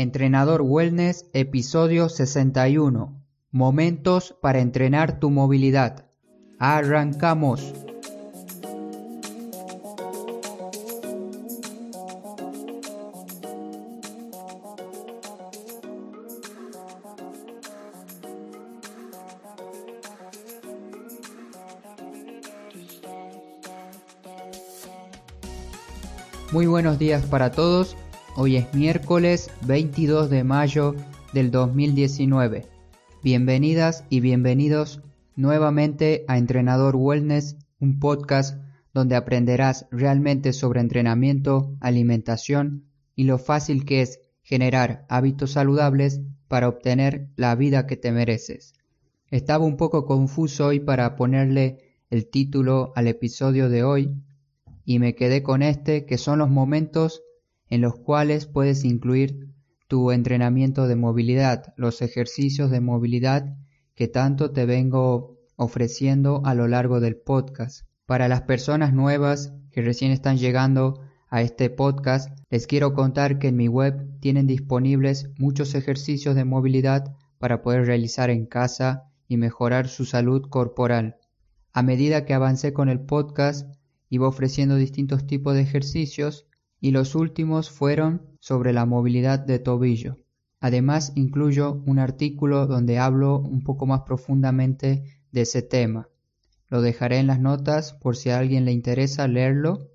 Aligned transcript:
Entrenador 0.00 0.62
Wellness, 0.62 1.28
episodio 1.34 2.08
61. 2.08 3.22
Momentos 3.50 4.34
para 4.40 4.60
entrenar 4.60 5.20
tu 5.20 5.28
movilidad. 5.28 6.06
Arrancamos. 6.58 7.74
Muy 26.52 26.64
buenos 26.64 26.98
días 26.98 27.26
para 27.26 27.52
todos. 27.52 27.99
Hoy 28.36 28.56
es 28.56 28.72
miércoles 28.74 29.50
22 29.66 30.30
de 30.30 30.44
mayo 30.44 30.94
del 31.32 31.50
2019. 31.50 32.64
Bienvenidas 33.24 34.04
y 34.08 34.20
bienvenidos 34.20 35.02
nuevamente 35.34 36.24
a 36.28 36.38
Entrenador 36.38 36.94
Wellness, 36.94 37.56
un 37.80 37.98
podcast 37.98 38.56
donde 38.94 39.16
aprenderás 39.16 39.86
realmente 39.90 40.52
sobre 40.52 40.80
entrenamiento, 40.80 41.76
alimentación 41.80 42.84
y 43.16 43.24
lo 43.24 43.36
fácil 43.36 43.84
que 43.84 44.00
es 44.00 44.20
generar 44.42 45.06
hábitos 45.08 45.50
saludables 45.52 46.20
para 46.46 46.68
obtener 46.68 47.30
la 47.34 47.56
vida 47.56 47.88
que 47.88 47.96
te 47.96 48.12
mereces. 48.12 48.74
Estaba 49.28 49.64
un 49.64 49.76
poco 49.76 50.06
confuso 50.06 50.66
hoy 50.66 50.78
para 50.78 51.16
ponerle 51.16 51.96
el 52.10 52.30
título 52.30 52.92
al 52.94 53.08
episodio 53.08 53.68
de 53.68 53.82
hoy, 53.82 54.14
y 54.84 55.00
me 55.00 55.16
quedé 55.16 55.42
con 55.42 55.62
este, 55.62 56.06
que 56.06 56.16
son 56.16 56.38
los 56.38 56.48
momentos 56.48 57.22
en 57.70 57.80
los 57.80 57.96
cuales 57.96 58.46
puedes 58.46 58.84
incluir 58.84 59.48
tu 59.88 60.10
entrenamiento 60.12 60.86
de 60.86 60.96
movilidad, 60.96 61.72
los 61.76 62.02
ejercicios 62.02 62.70
de 62.70 62.80
movilidad 62.80 63.56
que 63.94 64.08
tanto 64.08 64.50
te 64.50 64.66
vengo 64.66 65.38
ofreciendo 65.56 66.42
a 66.44 66.54
lo 66.54 66.68
largo 66.68 67.00
del 67.00 67.16
podcast. 67.16 67.86
Para 68.06 68.28
las 68.28 68.42
personas 68.42 68.92
nuevas 68.92 69.52
que 69.70 69.82
recién 69.82 70.10
están 70.10 70.36
llegando 70.36 71.00
a 71.28 71.42
este 71.42 71.70
podcast, 71.70 72.36
les 72.50 72.66
quiero 72.66 72.92
contar 72.92 73.38
que 73.38 73.48
en 73.48 73.56
mi 73.56 73.68
web 73.68 74.18
tienen 74.20 74.46
disponibles 74.46 75.30
muchos 75.38 75.74
ejercicios 75.74 76.34
de 76.34 76.44
movilidad 76.44 77.16
para 77.38 77.62
poder 77.62 77.86
realizar 77.86 78.30
en 78.30 78.46
casa 78.46 79.04
y 79.28 79.36
mejorar 79.36 79.88
su 79.88 80.04
salud 80.04 80.48
corporal. 80.48 81.16
A 81.72 81.82
medida 81.82 82.24
que 82.24 82.34
avancé 82.34 82.72
con 82.72 82.88
el 82.88 83.00
podcast, 83.00 83.72
iba 84.08 84.26
ofreciendo 84.26 84.74
distintos 84.74 85.26
tipos 85.26 85.54
de 85.54 85.60
ejercicios 85.60 86.46
y 86.80 86.90
los 86.90 87.14
últimos 87.14 87.70
fueron 87.70 88.22
sobre 88.40 88.72
la 88.72 88.86
movilidad 88.86 89.38
de 89.38 89.58
tobillo. 89.58 90.16
Además 90.60 91.12
incluyo 91.14 91.82
un 91.86 91.98
artículo 91.98 92.66
donde 92.66 92.98
hablo 92.98 93.38
un 93.38 93.62
poco 93.62 93.86
más 93.86 94.02
profundamente 94.02 95.04
de 95.32 95.42
ese 95.42 95.62
tema. 95.62 96.08
Lo 96.68 96.82
dejaré 96.82 97.18
en 97.18 97.26
las 97.26 97.40
notas 97.40 97.94
por 97.94 98.16
si 98.16 98.30
a 98.30 98.38
alguien 98.38 98.64
le 98.64 98.72
interesa 98.72 99.26
leerlo 99.28 99.90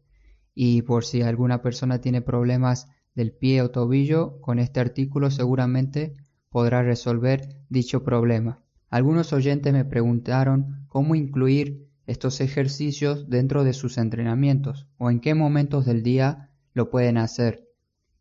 y 0.53 0.81
por 0.83 1.05
si 1.05 1.22
alguna 1.22 1.61
persona 1.61 2.02
tiene 2.02 2.22
problemas 2.22 2.88
del 3.14 3.31
pie 3.31 3.61
o 3.61 3.72
tobillo, 3.72 4.42
con 4.42 4.59
este 4.59 4.80
artículo 4.80 5.31
seguramente 5.31 6.14
podrá 6.49 6.83
resolver 6.83 7.55
dicho 7.70 8.03
problema. 8.03 8.61
Algunos 8.89 9.33
oyentes 9.33 9.73
me 9.73 9.86
preguntaron 9.86 10.86
cómo 10.88 11.16
incluir 11.16 11.88
estos 12.08 12.42
ejercicios 12.42 13.30
dentro 13.30 13.64
de 13.64 13.73
sus 13.73 13.97
entrenamientos 13.97 14.88
o 14.97 15.09
en 15.09 15.20
qué 15.20 15.33
momentos 15.33 15.86
del 15.86 16.03
día 16.03 16.49
lo 16.75 16.91
pueden 16.91 17.17
hacer. 17.17 17.67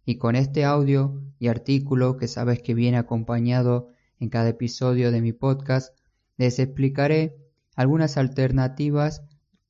Y 0.07 0.17
con 0.17 0.37
este 0.37 0.65
audio 0.65 1.23
y 1.39 1.49
artículo 1.49 2.17
que 2.17 2.29
sabes 2.29 2.63
que 2.63 2.73
viene 2.73 2.97
acompañado 2.97 3.91
en 4.19 4.31
cada 4.31 4.49
episodio 4.49 5.11
de 5.11 5.21
mi 5.21 5.33
podcast, 5.33 5.95
les 6.39 6.59
explicaré 6.59 7.37
algunas 7.75 8.17
alternativas 8.17 9.23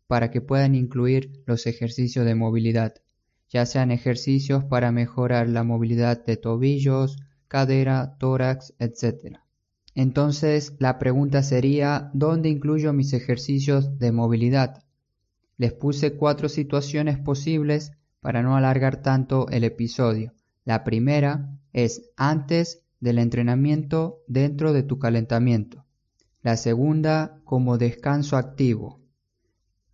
para 0.07 0.31
que 0.31 0.41
puedan 0.41 0.75
incluir 0.75 1.43
los 1.47 1.67
ejercicios 1.67 2.27
de 2.27 2.35
movilidad, 2.35 2.95
ya 3.49 3.67
sean 3.67 3.91
ejercicios 3.91 4.65
para 4.65 4.93
mejorar 4.93 5.49
la 5.49 5.65
movilidad 5.65 6.25
de 6.25 6.37
tobillos, 6.37 7.17
cadera, 7.49 8.17
tórax, 8.19 8.75
etc. 8.79 9.39
Entonces 9.95 10.75
la 10.79 10.99
pregunta 10.99 11.43
sería, 11.43 12.11
¿dónde 12.13 12.51
incluyo 12.51 12.93
mis 12.93 13.13
ejercicios 13.13 13.99
de 13.99 14.13
movilidad? 14.13 14.85
Les 15.57 15.73
puse 15.73 16.17
cuatro 16.17 16.49
situaciones 16.49 17.19
posibles 17.19 17.93
para 18.25 18.43
no 18.43 18.57
alargar 18.57 19.03
tanto 19.03 19.51
el 19.51 19.65
episodio. 19.65 20.33
La 20.65 20.83
primera 20.83 21.59
es 21.75 22.11
antes 22.17 22.83
del 22.99 23.19
entrenamiento 23.19 24.23
dentro 24.29 24.73
de 24.73 24.83
tu 24.83 24.99
calentamiento. 24.99 25.85
La 26.41 26.57
segunda 26.57 27.43
como 27.45 27.77
descanso 27.77 28.39
activo. 28.39 29.03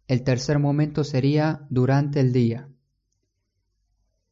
El 0.07 0.23
tercer 0.23 0.61
momento 0.61 1.03
sería 1.03 1.67
durante 1.71 2.21
el 2.21 2.33
día. 2.33 2.69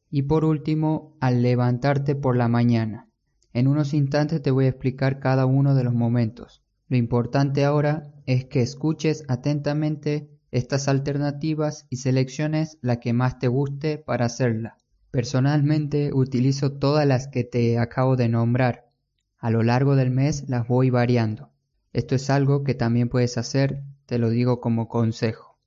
Y 0.09 0.21
por 0.21 0.45
último, 0.45 1.17
al 1.19 1.41
levantarte 1.41 2.15
por 2.15 2.37
la 2.37 2.47
mañana. 2.47 3.09
En 3.51 3.67
unos 3.67 3.93
instantes 3.93 4.41
te 4.41 4.51
voy 4.51 4.63
a 4.63 4.69
explicar 4.69 5.19
cada 5.19 5.45
uno 5.45 5.75
de 5.75 5.83
los 5.83 5.93
momentos. 5.93 6.63
Lo 6.87 6.95
importante 6.95 7.65
ahora 7.65 8.13
es 8.25 8.45
que 8.45 8.61
escuches 8.61 9.25
atentamente 9.27 10.38
estas 10.51 10.87
alternativas 10.87 11.85
y 11.89 11.97
selecciones 11.97 12.77
la 12.81 12.99
que 12.99 13.13
más 13.13 13.39
te 13.39 13.47
guste 13.47 13.97
para 13.97 14.25
hacerla. 14.25 14.77
Personalmente 15.11 16.11
utilizo 16.13 16.73
todas 16.73 17.05
las 17.05 17.27
que 17.27 17.43
te 17.43 17.77
acabo 17.77 18.15
de 18.15 18.29
nombrar. 18.29 18.89
A 19.37 19.49
lo 19.49 19.63
largo 19.63 19.95
del 19.95 20.11
mes 20.11 20.45
las 20.47 20.67
voy 20.67 20.89
variando. 20.89 21.51
Esto 21.93 22.15
es 22.15 22.29
algo 22.29 22.63
que 22.63 22.75
también 22.75 23.09
puedes 23.09 23.37
hacer, 23.37 23.83
te 24.05 24.17
lo 24.17 24.29
digo 24.29 24.61
como 24.61 24.87
consejo. 24.87 25.57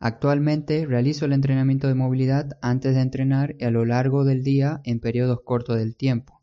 Actualmente 0.00 0.86
realizo 0.86 1.24
el 1.24 1.32
entrenamiento 1.32 1.88
de 1.88 1.94
movilidad 1.94 2.58
antes 2.60 2.94
de 2.94 3.00
entrenar 3.00 3.54
y 3.58 3.64
a 3.64 3.70
lo 3.70 3.84
largo 3.84 4.24
del 4.24 4.42
día 4.42 4.80
en 4.84 5.00
periodos 5.00 5.40
cortos 5.44 5.78
del 5.78 5.96
tiempo 5.96 6.34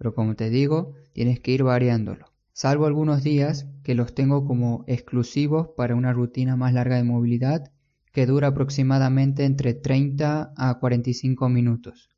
pero 0.00 0.14
como 0.14 0.34
te 0.34 0.48
digo, 0.48 0.94
tienes 1.12 1.40
que 1.40 1.50
ir 1.50 1.62
variándolo. 1.62 2.29
Salvo 2.52 2.86
algunos 2.86 3.22
días 3.22 3.66
que 3.82 3.94
los 3.94 4.14
tengo 4.14 4.44
como 4.44 4.84
exclusivos 4.86 5.68
para 5.76 5.94
una 5.94 6.12
rutina 6.12 6.56
más 6.56 6.74
larga 6.74 6.96
de 6.96 7.04
movilidad 7.04 7.72
que 8.12 8.26
dura 8.26 8.48
aproximadamente 8.48 9.44
entre 9.44 9.74
30 9.74 10.52
a 10.56 10.78
45 10.78 11.48
minutos. 11.48 12.10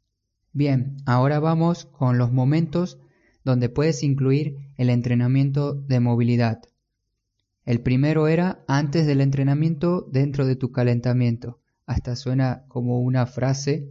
Bien, 0.52 0.96
ahora 1.06 1.38
vamos 1.38 1.84
con 1.86 2.18
los 2.18 2.32
momentos 2.32 2.98
donde 3.44 3.68
puedes 3.68 4.02
incluir 4.02 4.56
el 4.76 4.90
entrenamiento 4.90 5.74
de 5.74 6.00
movilidad. 6.00 6.62
El 7.64 7.80
primero 7.80 8.26
era 8.28 8.64
antes 8.66 9.06
del 9.06 9.20
entrenamiento 9.20 10.08
dentro 10.10 10.46
de 10.46 10.56
tu 10.56 10.72
calentamiento. 10.72 11.60
Hasta 11.86 12.16
suena 12.16 12.64
como 12.68 13.00
una 13.00 13.26
frase, 13.26 13.88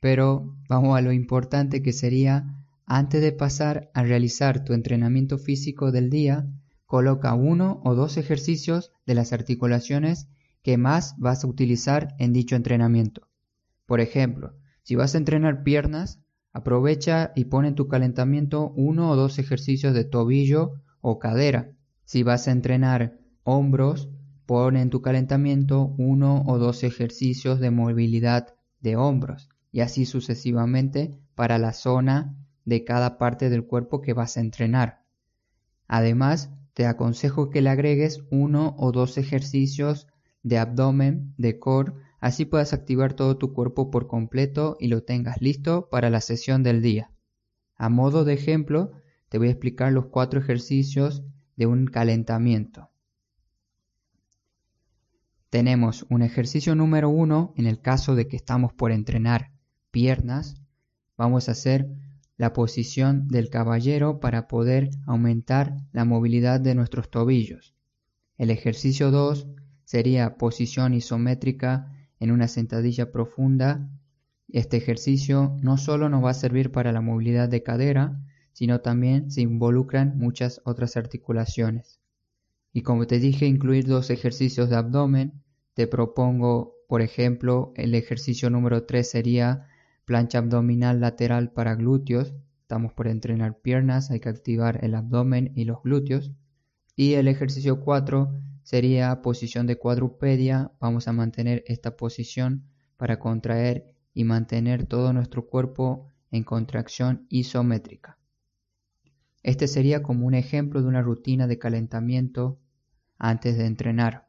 pero 0.00 0.56
vamos 0.68 0.96
a 0.98 1.02
lo 1.02 1.12
importante 1.12 1.82
que 1.82 1.92
sería 1.92 2.61
antes 2.86 3.20
de 3.20 3.32
pasar 3.32 3.90
a 3.94 4.02
realizar 4.02 4.64
tu 4.64 4.72
entrenamiento 4.72 5.38
físico 5.38 5.92
del 5.92 6.10
día, 6.10 6.46
coloca 6.86 7.34
uno 7.34 7.80
o 7.84 7.94
dos 7.94 8.16
ejercicios 8.16 8.92
de 9.06 9.14
las 9.14 9.32
articulaciones 9.32 10.28
que 10.62 10.76
más 10.76 11.14
vas 11.18 11.44
a 11.44 11.46
utilizar 11.46 12.14
en 12.18 12.32
dicho 12.32 12.54
entrenamiento. 12.54 13.28
Por 13.86 14.00
ejemplo, 14.00 14.54
si 14.82 14.94
vas 14.94 15.14
a 15.14 15.18
entrenar 15.18 15.62
piernas, 15.62 16.20
aprovecha 16.52 17.32
y 17.34 17.46
pone 17.46 17.68
en 17.68 17.74
tu 17.74 17.88
calentamiento 17.88 18.72
uno 18.76 19.10
o 19.10 19.16
dos 19.16 19.38
ejercicios 19.38 19.94
de 19.94 20.04
tobillo 20.04 20.82
o 21.00 21.18
cadera. 21.18 21.72
Si 22.04 22.22
vas 22.22 22.46
a 22.46 22.52
entrenar 22.52 23.18
hombros, 23.42 24.10
pone 24.46 24.82
en 24.82 24.90
tu 24.90 25.02
calentamiento 25.02 25.94
uno 25.98 26.44
o 26.46 26.58
dos 26.58 26.84
ejercicios 26.84 27.58
de 27.58 27.70
movilidad 27.70 28.54
de 28.80 28.96
hombros 28.96 29.48
y 29.70 29.80
así 29.80 30.04
sucesivamente 30.04 31.16
para 31.34 31.58
la 31.58 31.72
zona 31.72 32.36
de 32.64 32.84
cada 32.84 33.18
parte 33.18 33.50
del 33.50 33.64
cuerpo 33.64 34.00
que 34.00 34.12
vas 34.12 34.36
a 34.36 34.40
entrenar. 34.40 35.02
Además, 35.88 36.50
te 36.74 36.86
aconsejo 36.86 37.50
que 37.50 37.60
le 37.60 37.70
agregues 37.70 38.24
uno 38.30 38.74
o 38.78 38.92
dos 38.92 39.18
ejercicios 39.18 40.08
de 40.42 40.58
abdomen, 40.58 41.34
de 41.36 41.58
core, 41.58 41.92
así 42.20 42.44
puedas 42.44 42.72
activar 42.72 43.14
todo 43.14 43.36
tu 43.36 43.52
cuerpo 43.52 43.90
por 43.90 44.06
completo 44.06 44.76
y 44.80 44.88
lo 44.88 45.02
tengas 45.02 45.40
listo 45.40 45.88
para 45.90 46.10
la 46.10 46.20
sesión 46.20 46.62
del 46.62 46.82
día. 46.82 47.10
A 47.76 47.88
modo 47.88 48.24
de 48.24 48.34
ejemplo, 48.34 48.92
te 49.28 49.38
voy 49.38 49.48
a 49.48 49.52
explicar 49.52 49.92
los 49.92 50.06
cuatro 50.06 50.40
ejercicios 50.40 51.22
de 51.56 51.66
un 51.66 51.86
calentamiento. 51.86 52.90
Tenemos 55.50 56.06
un 56.08 56.22
ejercicio 56.22 56.74
número 56.74 57.10
uno 57.10 57.52
en 57.56 57.66
el 57.66 57.80
caso 57.80 58.14
de 58.14 58.26
que 58.26 58.36
estamos 58.36 58.72
por 58.72 58.90
entrenar 58.90 59.52
piernas. 59.90 60.62
Vamos 61.16 61.48
a 61.48 61.52
hacer 61.52 61.90
la 62.42 62.52
posición 62.52 63.28
del 63.28 63.50
caballero 63.50 64.18
para 64.18 64.48
poder 64.48 64.90
aumentar 65.06 65.76
la 65.92 66.04
movilidad 66.04 66.58
de 66.58 66.74
nuestros 66.74 67.08
tobillos. 67.08 67.72
El 68.36 68.50
ejercicio 68.50 69.12
2 69.12 69.46
sería 69.84 70.38
posición 70.38 70.92
isométrica 70.92 71.92
en 72.18 72.32
una 72.32 72.48
sentadilla 72.48 73.12
profunda 73.12 73.88
Este 74.48 74.76
ejercicio 74.76 75.56
no 75.62 75.78
solo 75.78 76.08
nos 76.08 76.24
va 76.24 76.30
a 76.30 76.34
servir 76.34 76.72
para 76.72 76.90
la 76.90 77.00
movilidad 77.00 77.48
de 77.48 77.62
cadera, 77.62 78.20
sino 78.52 78.80
también 78.80 79.30
se 79.30 79.42
involucran 79.42 80.18
muchas 80.18 80.60
otras 80.64 80.96
articulaciones. 80.96 82.00
Y 82.72 82.82
como 82.82 83.06
te 83.06 83.20
dije, 83.20 83.46
incluir 83.46 83.86
dos 83.86 84.10
ejercicios 84.10 84.68
de 84.68 84.74
abdomen, 84.74 85.44
te 85.74 85.86
propongo, 85.86 86.74
por 86.88 87.02
ejemplo, 87.02 87.72
el 87.76 87.94
ejercicio 87.94 88.50
número 88.50 88.82
3 88.82 89.08
sería 89.08 89.68
plancha 90.04 90.38
abdominal 90.38 91.00
lateral 91.00 91.52
para 91.52 91.74
glúteos. 91.74 92.34
Estamos 92.62 92.92
por 92.92 93.08
entrenar 93.08 93.60
piernas, 93.60 94.10
hay 94.10 94.20
que 94.20 94.28
activar 94.28 94.84
el 94.84 94.94
abdomen 94.94 95.52
y 95.54 95.64
los 95.64 95.82
glúteos. 95.82 96.32
Y 96.96 97.14
el 97.14 97.28
ejercicio 97.28 97.80
4 97.80 98.32
sería 98.62 99.22
posición 99.22 99.66
de 99.66 99.76
cuadrupedia. 99.76 100.72
Vamos 100.80 101.08
a 101.08 101.12
mantener 101.12 101.64
esta 101.66 101.96
posición 101.96 102.64
para 102.96 103.18
contraer 103.18 103.94
y 104.14 104.24
mantener 104.24 104.86
todo 104.86 105.12
nuestro 105.12 105.46
cuerpo 105.48 106.06
en 106.30 106.44
contracción 106.44 107.26
isométrica. 107.28 108.18
Este 109.42 109.66
sería 109.66 110.02
como 110.02 110.26
un 110.26 110.34
ejemplo 110.34 110.82
de 110.82 110.88
una 110.88 111.02
rutina 111.02 111.46
de 111.46 111.58
calentamiento 111.58 112.58
antes 113.18 113.56
de 113.58 113.66
entrenar. 113.66 114.28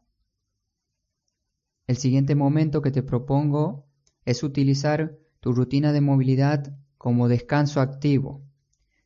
El 1.85 1.97
siguiente 1.97 2.35
momento 2.35 2.81
que 2.81 2.91
te 2.91 3.03
propongo 3.03 3.85
es 4.25 4.43
utilizar 4.43 5.19
tu 5.43 5.51
rutina 5.51 5.91
de 5.91 5.99
movilidad 5.99 6.73
como 6.97 7.27
descanso 7.27 7.81
activo. 7.81 8.41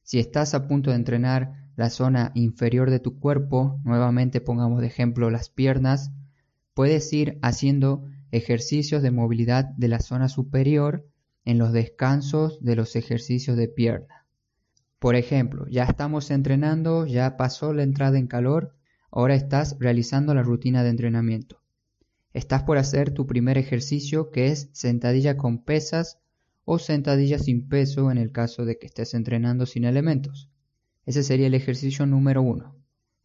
Si 0.03 0.19
estás 0.19 0.53
a 0.53 0.67
punto 0.67 0.91
de 0.91 0.95
entrenar 0.95 1.71
la 1.75 1.89
zona 1.89 2.31
inferior 2.35 2.91
de 2.91 2.99
tu 2.99 3.19
cuerpo, 3.19 3.81
nuevamente 3.83 4.39
pongamos 4.39 4.81
de 4.81 4.85
ejemplo 4.85 5.31
las 5.31 5.49
piernas, 5.49 6.11
puedes 6.75 7.11
ir 7.11 7.39
haciendo 7.41 8.05
ejercicios 8.29 9.01
de 9.01 9.09
movilidad 9.09 9.65
de 9.77 9.87
la 9.87 9.99
zona 9.99 10.29
superior 10.29 11.07
en 11.43 11.57
los 11.57 11.73
descansos 11.73 12.63
de 12.63 12.75
los 12.75 12.95
ejercicios 12.95 13.57
de 13.57 13.67
pierna. 13.67 14.27
Por 14.99 15.15
ejemplo, 15.15 15.65
ya 15.71 15.85
estamos 15.85 16.29
entrenando, 16.29 17.07
ya 17.07 17.35
pasó 17.35 17.73
la 17.73 17.81
entrada 17.81 18.19
en 18.19 18.27
calor, 18.27 18.75
ahora 19.09 19.33
estás 19.33 19.75
realizando 19.79 20.35
la 20.35 20.43
rutina 20.43 20.83
de 20.83 20.91
entrenamiento. 20.91 21.63
Estás 22.31 22.61
por 22.61 22.77
hacer 22.77 23.09
tu 23.09 23.25
primer 23.25 23.57
ejercicio 23.57 24.29
que 24.29 24.49
es 24.49 24.69
sentadilla 24.71 25.35
con 25.35 25.63
pesas 25.63 26.19
o 26.69 26.79
sentadilla 26.79 27.39
sin 27.39 27.69
peso 27.69 28.11
en 28.11 28.17
el 28.17 28.33
caso 28.33 28.65
de 28.65 28.77
que 28.77 28.87
estés 28.87 29.13
entrenando 29.13 29.65
sin 29.65 29.85
elementos. 29.85 30.49
Ese 31.05 31.23
sería 31.23 31.47
el 31.47 31.53
ejercicio 31.53 32.05
número 32.05 32.41
uno. 32.41 32.75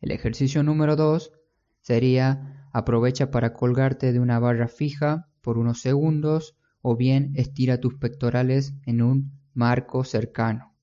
El 0.01 0.13
ejercicio 0.13 0.63
número 0.63 0.95
dos 0.95 1.33
sería 1.81 2.69
aprovecha 2.73 3.33
para 3.33 3.53
colgarte 3.53 4.13
de 4.13 4.21
una 4.21 4.39
barra 4.39 4.69
fija 4.69 5.29
por 5.41 5.59
unos 5.59 5.81
segundos 5.81 6.57
o 6.83 6.97
bien 6.97 7.33
estira 7.35 7.81
tus 7.81 7.97
pectorales 7.97 8.75
en 8.87 9.03
un 9.03 9.33
marco 9.55 10.05
cercano. 10.05 10.77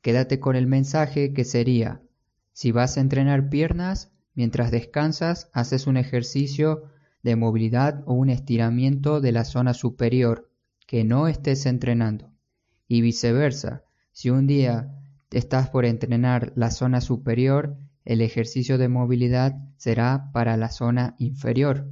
Quédate 0.00 0.40
con 0.40 0.56
el 0.56 0.66
mensaje 0.66 1.32
que 1.32 1.44
sería, 1.44 2.02
si 2.52 2.72
vas 2.72 2.96
a 2.96 3.00
entrenar 3.02 3.50
piernas, 3.50 4.10
mientras 4.34 4.72
descansas 4.72 5.48
haces 5.52 5.86
un 5.86 5.96
ejercicio 5.96 6.90
de 7.22 7.36
movilidad 7.36 8.02
o 8.06 8.14
un 8.14 8.30
estiramiento 8.30 9.20
de 9.20 9.30
la 9.30 9.44
zona 9.44 9.72
superior 9.72 10.50
que 10.86 11.04
no 11.04 11.28
estés 11.28 11.66
entrenando. 11.66 12.32
Y 12.88 13.00
viceversa, 13.00 13.84
si 14.12 14.30
un 14.30 14.46
día 14.46 14.92
estás 15.30 15.68
por 15.68 15.84
entrenar 15.84 16.52
la 16.56 16.70
zona 16.70 17.00
superior, 17.00 17.76
el 18.04 18.20
ejercicio 18.20 18.78
de 18.78 18.88
movilidad 18.88 19.56
será 19.76 20.30
para 20.32 20.56
la 20.56 20.70
zona 20.70 21.16
inferior. 21.18 21.90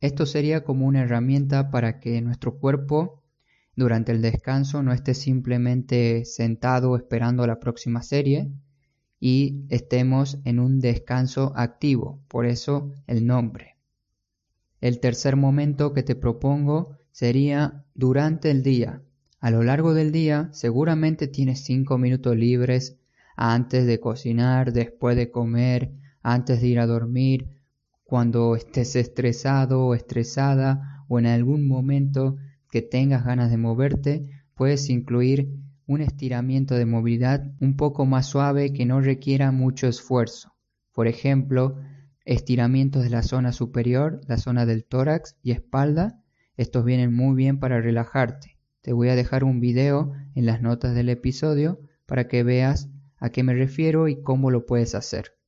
Esto 0.00 0.26
sería 0.26 0.64
como 0.64 0.86
una 0.86 1.02
herramienta 1.02 1.70
para 1.70 2.00
que 2.00 2.20
nuestro 2.20 2.58
cuerpo 2.58 3.22
durante 3.74 4.10
el 4.10 4.20
descanso 4.20 4.82
no 4.82 4.92
estés 4.92 5.18
simplemente 5.18 6.24
sentado 6.24 6.96
esperando 6.96 7.46
la 7.46 7.60
próxima 7.60 8.02
serie 8.02 8.50
y 9.20 9.64
estemos 9.68 10.38
en 10.44 10.58
un 10.58 10.80
descanso 10.80 11.52
activo, 11.56 12.20
por 12.28 12.46
eso 12.46 12.92
el 13.06 13.26
nombre. 13.26 13.76
El 14.80 15.00
tercer 15.00 15.36
momento 15.36 15.92
que 15.92 16.02
te 16.02 16.14
propongo 16.14 16.97
sería 17.12 17.84
durante 17.94 18.50
el 18.50 18.62
día. 18.62 19.02
A 19.40 19.50
lo 19.50 19.62
largo 19.62 19.94
del 19.94 20.12
día 20.12 20.48
seguramente 20.52 21.28
tienes 21.28 21.64
cinco 21.64 21.98
minutos 21.98 22.36
libres 22.36 22.96
antes 23.36 23.86
de 23.86 24.00
cocinar, 24.00 24.72
después 24.72 25.16
de 25.16 25.30
comer, 25.30 25.92
antes 26.22 26.60
de 26.60 26.66
ir 26.66 26.80
a 26.80 26.86
dormir, 26.86 27.48
cuando 28.02 28.56
estés 28.56 28.96
estresado 28.96 29.84
o 29.84 29.94
estresada 29.94 31.04
o 31.08 31.18
en 31.18 31.26
algún 31.26 31.68
momento 31.68 32.36
que 32.70 32.82
tengas 32.82 33.24
ganas 33.24 33.50
de 33.50 33.58
moverte, 33.58 34.30
puedes 34.54 34.90
incluir 34.90 35.50
un 35.86 36.00
estiramiento 36.02 36.74
de 36.74 36.84
movilidad 36.84 37.50
un 37.60 37.76
poco 37.76 38.06
más 38.06 38.26
suave 38.26 38.72
que 38.72 38.86
no 38.86 39.00
requiera 39.00 39.52
mucho 39.52 39.86
esfuerzo. 39.86 40.54
Por 40.92 41.06
ejemplo, 41.06 41.76
estiramientos 42.24 43.04
de 43.04 43.10
la 43.10 43.22
zona 43.22 43.52
superior, 43.52 44.20
la 44.26 44.36
zona 44.36 44.66
del 44.66 44.84
tórax 44.84 45.36
y 45.42 45.52
espalda. 45.52 46.20
Estos 46.58 46.84
vienen 46.84 47.14
muy 47.14 47.36
bien 47.36 47.60
para 47.60 47.80
relajarte. 47.80 48.58
Te 48.82 48.92
voy 48.92 49.08
a 49.10 49.14
dejar 49.14 49.44
un 49.44 49.60
video 49.60 50.12
en 50.34 50.44
las 50.44 50.60
notas 50.60 50.92
del 50.92 51.08
episodio 51.08 51.80
para 52.04 52.26
que 52.26 52.42
veas 52.42 52.90
a 53.16 53.30
qué 53.30 53.44
me 53.44 53.54
refiero 53.54 54.08
y 54.08 54.22
cómo 54.22 54.50
lo 54.50 54.66
puedes 54.66 54.96
hacer. 54.96 55.38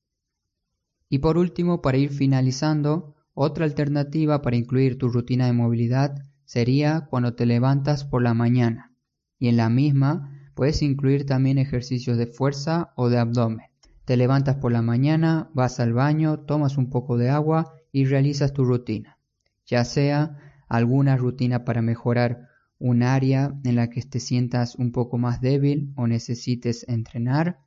Y 1.08 1.18
por 1.18 1.36
último, 1.36 1.82
para 1.82 1.98
ir 1.98 2.10
finalizando, 2.10 3.16
otra 3.34 3.64
alternativa 3.64 4.40
para 4.40 4.54
incluir 4.54 4.98
tu 4.98 5.08
rutina 5.08 5.46
de 5.46 5.52
movilidad 5.52 6.14
sería 6.44 7.08
cuando 7.10 7.34
te 7.34 7.44
levantas 7.44 8.04
por 8.04 8.22
la 8.22 8.34
mañana 8.34 8.94
y 9.36 9.48
en 9.48 9.56
la 9.56 9.68
misma 9.68 10.32
puedes 10.54 10.80
incluir 10.80 11.26
también 11.26 11.58
ejercicios 11.58 12.18
de 12.18 12.28
fuerza 12.28 12.92
o 12.94 13.08
de 13.08 13.18
abdomen. 13.18 13.66
Te 14.04 14.16
levantas 14.16 14.56
por 14.56 14.70
la 14.70 14.82
mañana, 14.82 15.50
vas 15.54 15.80
al 15.80 15.92
baño, 15.92 16.38
tomas 16.40 16.76
un 16.76 16.88
poco 16.88 17.16
de 17.16 17.30
agua 17.30 17.74
y 17.90 18.04
realizas 18.04 18.52
tu 18.52 18.64
rutina, 18.64 19.18
ya 19.66 19.84
sea 19.84 20.36
alguna 20.70 21.17
rutina 21.17 21.64
para 21.64 21.82
mejorar 21.82 22.49
un 22.78 23.02
área 23.02 23.55
en 23.64 23.75
la 23.75 23.90
que 23.90 24.00
te 24.02 24.20
sientas 24.20 24.76
un 24.76 24.93
poco 24.93 25.19
más 25.19 25.43
débil 25.43 25.93
o 25.96 26.06
necesites 26.06 26.88
entrenar, 26.88 27.61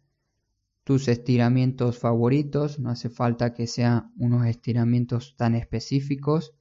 tus 0.86 1.08
estiramientos 1.08 2.00
favoritos, 2.00 2.80
no 2.80 2.90
hace 2.90 3.10
falta 3.10 3.54
que 3.54 3.68
sean 3.68 4.12
unos 4.18 4.48
estiramientos 4.48 5.36
tan 5.38 5.54
específicos, 5.54 6.56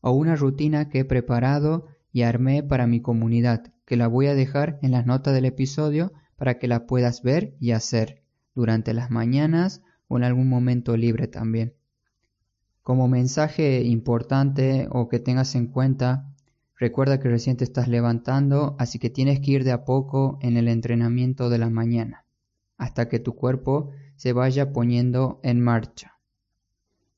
o 0.00 0.12
una 0.12 0.36
rutina 0.36 0.88
que 0.88 1.00
he 1.00 1.04
preparado 1.04 1.86
y 2.12 2.22
armé 2.22 2.62
para 2.62 2.86
mi 2.86 3.00
comunidad, 3.00 3.72
que 3.86 3.96
la 3.96 4.08
voy 4.08 4.26
a 4.26 4.34
dejar 4.34 4.78
en 4.82 4.92
las 4.92 5.06
notas 5.06 5.34
del 5.34 5.46
episodio 5.46 6.12
para 6.36 6.58
que 6.58 6.68
la 6.68 6.86
puedas 6.86 7.22
ver 7.22 7.56
y 7.60 7.72
hacer 7.72 8.22
durante 8.54 8.94
las 8.94 9.10
mañanas 9.10 9.82
o 10.06 10.18
en 10.18 10.24
algún 10.24 10.48
momento 10.48 10.96
libre 10.96 11.28
también. 11.28 11.74
Como 12.82 13.08
mensaje 13.08 13.82
importante 13.82 14.88
o 14.90 15.08
que 15.08 15.18
tengas 15.18 15.54
en 15.54 15.66
cuenta, 15.66 16.32
recuerda 16.76 17.20
que 17.20 17.28
recién 17.28 17.56
te 17.56 17.64
estás 17.64 17.88
levantando, 17.88 18.74
así 18.78 18.98
que 18.98 19.10
tienes 19.10 19.40
que 19.40 19.50
ir 19.50 19.64
de 19.64 19.72
a 19.72 19.84
poco 19.84 20.38
en 20.40 20.56
el 20.56 20.66
entrenamiento 20.66 21.50
de 21.50 21.58
la 21.58 21.68
mañana, 21.68 22.24
hasta 22.78 23.08
que 23.08 23.18
tu 23.18 23.34
cuerpo 23.34 23.90
se 24.16 24.32
vaya 24.32 24.72
poniendo 24.72 25.40
en 25.42 25.60
marcha. 25.60 26.18